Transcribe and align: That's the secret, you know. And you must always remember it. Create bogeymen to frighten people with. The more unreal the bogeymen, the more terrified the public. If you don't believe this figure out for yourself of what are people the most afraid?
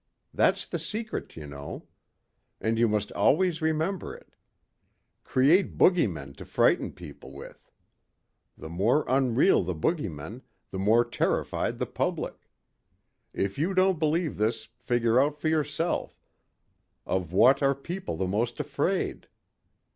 That's 0.33 0.65
the 0.65 0.79
secret, 0.79 1.35
you 1.37 1.45
know. 1.45 1.87
And 2.59 2.79
you 2.79 2.87
must 2.87 3.11
always 3.11 3.61
remember 3.61 4.15
it. 4.15 4.33
Create 5.23 5.77
bogeymen 5.77 6.33
to 6.37 6.43
frighten 6.45 6.91
people 6.91 7.31
with. 7.31 7.69
The 8.57 8.67
more 8.67 9.05
unreal 9.07 9.61
the 9.61 9.75
bogeymen, 9.75 10.41
the 10.71 10.79
more 10.79 11.05
terrified 11.05 11.77
the 11.77 11.85
public. 11.85 12.49
If 13.31 13.59
you 13.59 13.75
don't 13.75 13.99
believe 13.99 14.37
this 14.37 14.69
figure 14.79 15.21
out 15.21 15.37
for 15.37 15.49
yourself 15.49 16.19
of 17.05 17.31
what 17.31 17.61
are 17.61 17.75
people 17.75 18.17
the 18.17 18.25
most 18.25 18.59
afraid? 18.59 19.27